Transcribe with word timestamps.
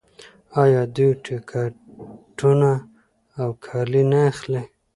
آیا 0.61 0.81
دوی 0.95 1.11
ټکټونه 1.23 2.71
او 3.41 3.49
کالي 3.65 4.03
نه 4.11 4.19
اخلي؟ 4.31 4.63